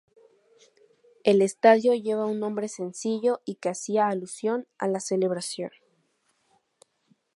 El 1.23 1.43
estadio 1.43 1.93
llevaba 1.93 2.25
un 2.25 2.39
nombre 2.39 2.67
sencillo 2.67 3.39
y 3.45 3.57
que 3.57 3.69
hacia 3.69 4.07
alusión 4.07 4.65
a 4.79 4.87
la 4.87 4.99
celebración. 4.99 5.69